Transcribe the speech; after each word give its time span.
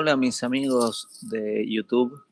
Hola 0.00 0.16
mis 0.16 0.44
amigos 0.44 1.08
de 1.22 1.66
YouTube. 1.68 2.22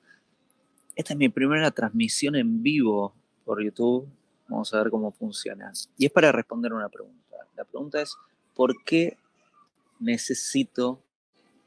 Esta 0.95 1.15
es 1.15 1.19
mi 1.19 1.29
primera 1.29 1.73
transmisión 1.73 2.37
en 2.37 2.63
vivo 2.63 3.13
por 3.45 3.61
YouTube. 3.61 4.09
Vamos 4.47 4.73
a 4.73 4.79
ver 4.81 4.89
cómo 4.89 5.11
funciona. 5.11 5.73
Y 5.99 6.07
es 6.07 6.13
para 6.13 6.31
responder 6.31 6.73
una 6.73 6.89
pregunta. 6.89 7.39
La 7.57 7.65
pregunta 7.65 8.01
es, 8.01 8.17
¿por 8.55 8.85
qué 8.85 9.19
necesito 9.99 11.03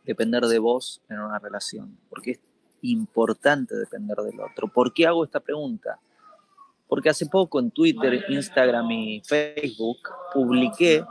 depender 0.06 0.46
de 0.46 0.60
vos 0.60 1.02
en 1.10 1.20
una 1.20 1.38
relación? 1.38 1.98
¿Por 2.08 2.22
qué 2.22 2.32
es 2.32 2.40
importante 2.82 3.76
depender 3.76 4.20
del 4.20 4.40
otro? 4.40 4.70
¿Por 4.70 4.94
qué 4.94 5.06
hago 5.06 5.26
esta 5.26 5.42
pregunta? 5.42 6.00
Porque 6.88 7.10
hace 7.10 7.26
poco 7.26 7.60
en 7.60 7.72
Twitter, 7.72 8.24
Instagram 8.30 8.90
y 8.90 9.22
Facebook 9.26 9.98
publiqué 10.34 11.04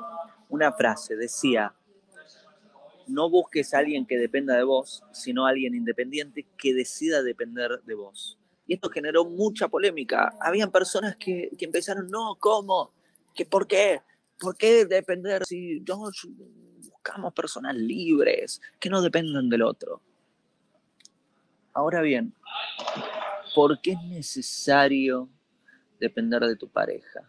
una 0.49 0.73
frase. 0.73 1.15
Decía, 1.15 1.75
no 3.09 3.31
busques 3.31 3.75
a 3.75 3.79
alguien 3.79 4.07
que 4.07 4.19
dependa 4.19 4.57
de 4.57 4.63
vos, 4.63 5.03
sino 5.13 5.47
a 5.47 5.51
alguien 5.51 5.75
independiente 5.75 6.47
que 6.57 6.75
decida 6.75 7.23
depender 7.23 7.83
de 7.85 7.95
vos. 7.95 8.39
Y 8.67 8.75
esto 8.75 8.91
generó 8.91 9.25
mucha 9.25 9.69
polémica. 9.69 10.35
Habían 10.41 10.71
personas 10.71 11.17
que, 11.17 11.51
empezaron, 11.59 12.09
no, 12.11 12.37
¿cómo? 12.39 12.93
¿Qué, 13.35 13.47
¿Por 13.47 13.67
qué? 13.67 14.03
¿Por 14.39 14.57
qué 14.57 14.85
depender 14.85 15.45
si 15.47 15.81
no, 15.81 16.11
buscamos 16.77 17.33
personas 17.33 17.75
libres 17.75 18.61
que 18.79 18.91
no 18.91 19.01
dependan 19.01 19.49
del 19.49 19.63
otro? 19.63 20.03
Ahora 21.73 22.03
bien, 22.03 22.35
¿por 23.55 23.81
qué 23.81 23.93
es 23.93 24.03
necesario 24.03 25.29
depender 25.99 26.43
de 26.43 26.57
tu 26.57 26.69
pareja? 26.69 27.23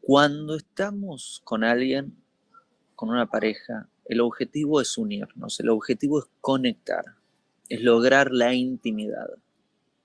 Cuando 0.00 0.56
estamos 0.56 1.40
con 1.44 1.64
alguien, 1.64 2.16
con 2.96 3.10
una 3.10 3.26
pareja, 3.26 3.88
el 4.06 4.20
objetivo 4.20 4.80
es 4.80 4.96
unirnos, 4.96 5.60
el 5.60 5.68
objetivo 5.68 6.20
es 6.20 6.24
conectar, 6.40 7.04
es 7.68 7.82
lograr 7.82 8.32
la 8.32 8.54
intimidad. 8.54 9.28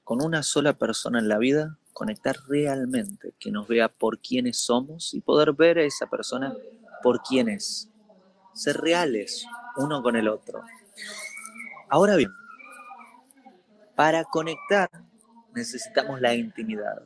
Con 0.04 0.22
una 0.22 0.44
sola 0.44 0.74
persona 0.74 1.20
en 1.20 1.30
la 1.30 1.38
vida, 1.38 1.78
conectar 1.94 2.36
realmente, 2.48 3.34
que 3.40 3.52
nos 3.52 3.68
vea 3.68 3.88
por 3.88 4.20
quienes 4.20 4.58
somos 4.58 5.14
y 5.14 5.22
poder 5.22 5.54
ver 5.54 5.78
a 5.80 5.84
esa 5.84 6.08
persona 6.08 6.54
por 7.02 7.22
quién 7.24 7.48
es. 7.48 7.90
Ser 8.54 8.78
reales 8.78 9.46
uno 9.78 10.04
con 10.04 10.18
el 10.18 10.28
otro. 10.28 10.62
Ahora 11.90 12.18
bien, 12.18 12.32
para 13.96 14.26
conectar 14.26 14.90
necesitamos 15.56 16.20
la 16.20 16.36
intimidad. 16.36 17.04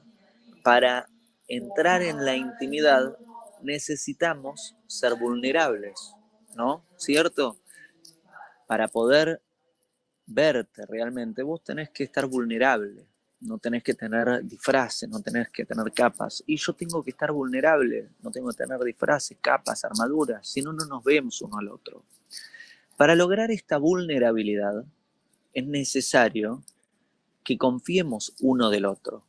Para 0.64 1.08
entrar 1.48 2.02
en 2.02 2.26
la 2.26 2.36
intimidad 2.36 3.18
necesitamos 3.62 4.76
ser 4.88 5.16
vulnerables, 5.16 6.14
¿no? 6.56 6.86
¿Cierto? 6.98 7.58
Para 8.68 8.88
poder 8.88 9.42
verte 10.26 10.86
realmente, 10.86 11.44
vos 11.44 11.64
tenés 11.64 11.90
que 11.90 12.04
estar 12.04 12.26
vulnerable, 12.26 13.08
no 13.42 13.58
tenés 13.58 13.84
que 13.84 13.94
tener 13.94 14.44
disfraces, 14.44 15.08
no 15.10 15.22
tenés 15.22 15.50
que 15.50 15.66
tener 15.66 15.92
capas. 15.94 16.44
Y 16.48 16.58
yo 16.58 16.74
tengo 16.74 17.04
que 17.04 17.12
estar 17.12 17.32
vulnerable, 17.32 18.10
no 18.22 18.32
tengo 18.32 18.50
que 18.50 18.58
tener 18.58 18.80
disfraces, 18.82 19.38
capas, 19.42 19.86
armaduras, 19.86 20.48
si 20.48 20.62
no, 20.62 20.74
no 20.74 20.86
nos 20.86 21.04
vemos 21.04 21.42
uno 21.42 21.58
al 21.58 21.70
otro. 21.70 22.04
Para 22.98 23.16
lograr 23.16 23.52
esta 23.52 23.78
vulnerabilidad 23.78 24.86
es 25.54 25.68
necesario 25.68 26.64
que 27.44 27.58
confiemos 27.58 28.34
uno 28.40 28.70
del 28.70 28.86
otro 28.86 29.24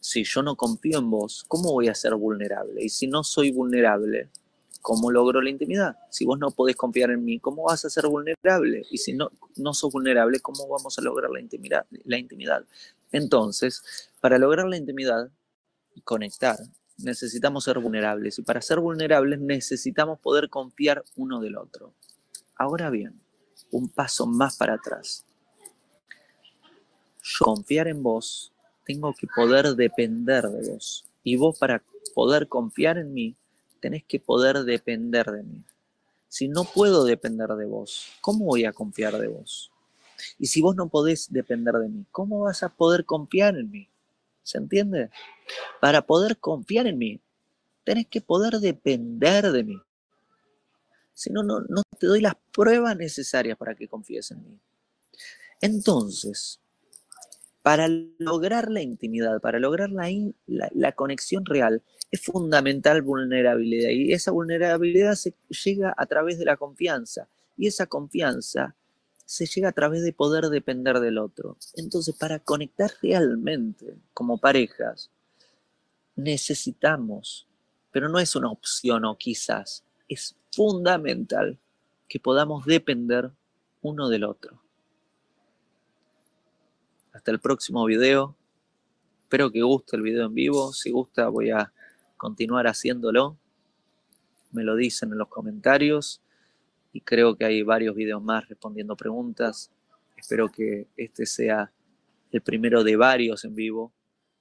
si 0.00 0.24
yo 0.24 0.42
no 0.42 0.56
confío 0.56 0.98
en 0.98 1.10
vos, 1.10 1.44
¿cómo 1.46 1.72
voy 1.72 1.88
a 1.88 1.94
ser 1.94 2.14
vulnerable? 2.14 2.82
Y 2.82 2.88
si 2.88 3.06
no 3.06 3.22
soy 3.22 3.52
vulnerable, 3.52 4.30
¿cómo 4.80 5.10
logro 5.10 5.40
la 5.42 5.50
intimidad? 5.50 5.96
Si 6.10 6.24
vos 6.24 6.38
no 6.38 6.50
podés 6.50 6.76
confiar 6.76 7.10
en 7.10 7.24
mí, 7.24 7.38
¿cómo 7.38 7.64
vas 7.64 7.84
a 7.84 7.90
ser 7.90 8.06
vulnerable? 8.06 8.86
Y 8.90 8.98
si 8.98 9.12
no, 9.12 9.30
no 9.56 9.74
sos 9.74 9.92
vulnerable, 9.92 10.40
¿cómo 10.40 10.68
vamos 10.68 10.98
a 10.98 11.02
lograr 11.02 11.30
la 11.30 11.40
intimidad? 11.40 11.86
La 12.04 12.18
intimidad? 12.18 12.64
Entonces, 13.12 14.10
para 14.20 14.38
lograr 14.38 14.66
la 14.66 14.76
intimidad 14.76 15.30
y 15.94 16.00
conectar, 16.02 16.58
necesitamos 16.98 17.64
ser 17.64 17.78
vulnerables. 17.78 18.38
Y 18.38 18.42
para 18.42 18.62
ser 18.62 18.80
vulnerables 18.80 19.40
necesitamos 19.40 20.18
poder 20.20 20.48
confiar 20.48 21.04
uno 21.16 21.40
del 21.40 21.56
otro. 21.56 21.94
Ahora 22.56 22.90
bien, 22.90 23.20
un 23.70 23.88
paso 23.88 24.26
más 24.26 24.56
para 24.56 24.74
atrás. 24.74 25.24
Yo 27.22 27.44
confiar 27.44 27.88
en 27.88 28.02
vos 28.02 28.52
tengo 28.84 29.14
que 29.14 29.26
poder 29.26 29.74
depender 29.76 30.48
de 30.48 30.72
vos. 30.72 31.06
Y 31.22 31.36
vos 31.36 31.58
para 31.58 31.82
poder 32.14 32.48
confiar 32.48 32.98
en 32.98 33.12
mí, 33.12 33.36
tenés 33.80 34.04
que 34.04 34.20
poder 34.20 34.64
depender 34.64 35.26
de 35.26 35.42
mí. 35.42 35.64
Si 36.28 36.48
no 36.48 36.64
puedo 36.64 37.04
depender 37.04 37.48
de 37.48 37.66
vos, 37.66 38.06
¿cómo 38.20 38.44
voy 38.44 38.64
a 38.64 38.72
confiar 38.72 39.18
de 39.18 39.28
vos? 39.28 39.72
Y 40.38 40.46
si 40.46 40.60
vos 40.60 40.76
no 40.76 40.88
podés 40.88 41.32
depender 41.32 41.74
de 41.74 41.88
mí, 41.88 42.04
¿cómo 42.12 42.40
vas 42.40 42.62
a 42.62 42.68
poder 42.68 43.04
confiar 43.04 43.56
en 43.56 43.70
mí? 43.70 43.88
¿Se 44.42 44.58
entiende? 44.58 45.10
Para 45.80 46.06
poder 46.06 46.38
confiar 46.38 46.86
en 46.86 46.98
mí, 46.98 47.20
tenés 47.84 48.06
que 48.06 48.20
poder 48.20 48.60
depender 48.60 49.50
de 49.50 49.64
mí. 49.64 49.82
Si 51.14 51.30
no, 51.30 51.42
no, 51.42 51.60
no 51.60 51.82
te 51.98 52.06
doy 52.06 52.20
las 52.20 52.34
pruebas 52.52 52.96
necesarias 52.96 53.58
para 53.58 53.74
que 53.74 53.88
confíes 53.88 54.30
en 54.30 54.42
mí. 54.42 54.58
Entonces, 55.60 56.60
para 57.62 57.88
lograr 58.18 58.70
la 58.70 58.82
intimidad, 58.82 59.40
para 59.40 59.58
lograr 59.58 59.90
la, 59.90 60.92
conexión 60.92 61.44
real, 61.44 61.82
es 62.10 62.22
fundamental 62.22 63.02
vulnerabilidad 63.02 63.90
y 63.90 64.12
esa 64.12 64.30
vulnerabilidad 64.30 65.14
se 65.14 65.34
llega 65.64 65.94
a 65.96 66.06
través 66.06 66.38
de 66.38 66.46
la 66.46 66.56
confianza 66.56 67.28
y 67.56 67.66
esa 67.66 67.86
confianza 67.86 68.74
se 69.26 69.46
llega 69.46 69.68
a 69.68 69.72
través 69.72 70.02
de 70.02 70.12
poder 70.12 70.46
depender 70.46 70.98
del 71.00 71.18
otro. 71.18 71.56
Entonces, 71.74 72.16
para 72.16 72.40
conectar 72.40 72.90
realmente 73.02 73.94
como 74.12 74.38
parejas, 74.38 75.10
necesitamos, 76.16 77.46
pero 77.92 78.08
no 78.08 78.18
es 78.18 78.34
una 78.34 78.50
opción 78.50 79.04
o 79.04 79.16
quizás, 79.18 79.84
es 80.08 80.34
fundamental 80.50 81.58
que 82.08 82.18
podamos 82.18 82.64
depender 82.64 83.30
uno 83.82 84.08
del 84.08 84.24
otro. 84.24 84.60
Hasta 87.12 87.30
el 87.32 87.40
próximo 87.40 87.84
video. 87.84 88.36
Espero 89.22 89.50
que 89.50 89.62
guste 89.62 89.96
el 89.96 90.02
video 90.02 90.26
en 90.26 90.34
vivo. 90.34 90.72
Si 90.72 90.90
gusta 90.90 91.28
voy 91.28 91.50
a 91.50 91.72
continuar 92.16 92.66
haciéndolo. 92.66 93.36
Me 94.52 94.62
lo 94.62 94.76
dicen 94.76 95.12
en 95.12 95.18
los 95.18 95.28
comentarios. 95.28 96.20
Y 96.92 97.00
creo 97.00 97.36
que 97.36 97.44
hay 97.44 97.62
varios 97.62 97.94
videos 97.94 98.22
más 98.22 98.48
respondiendo 98.48 98.96
preguntas. 98.96 99.70
Espero 100.16 100.50
que 100.50 100.86
este 100.96 101.26
sea 101.26 101.72
el 102.30 102.42
primero 102.42 102.84
de 102.84 102.96
varios 102.96 103.44
en 103.44 103.54
vivo 103.54 103.92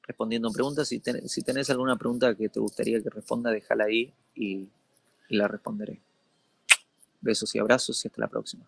respondiendo 0.04 0.52
preguntas. 0.52 0.88
Si, 0.88 1.00
tenés 1.44 1.70
alguna 1.70 1.96
pregunta 1.96 2.36
que 2.36 2.50
te 2.50 2.60
gustaría 2.60 3.02
que 3.02 3.10
responda, 3.10 3.52
déjala 3.52 3.86
ahí 3.86 4.14
y 4.34 4.68
la 5.30 5.48
responderé. 5.48 6.02
Besos 7.22 7.54
y 7.54 7.60
abrazos 7.60 8.04
y 8.04 8.08
hasta 8.08 8.22
la 8.22 8.28
próxima. 8.28 8.68